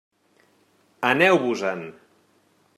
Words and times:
Aneu-vos-en! 1.11 1.85